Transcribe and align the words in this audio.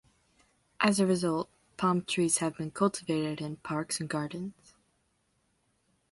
As 0.79 0.99
a 0.99 1.05
result, 1.05 1.47
palm 1.77 2.01
trees 2.01 2.39
have 2.39 2.57
been 2.57 2.71
cultivated 2.71 3.39
in 3.39 3.57
parks 3.57 3.99
and 3.99 4.09
gardens. 4.09 4.73